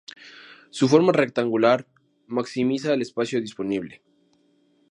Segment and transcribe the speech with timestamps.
[0.71, 1.85] Su forma rectangular
[2.25, 4.01] maximiza el espacio disponible.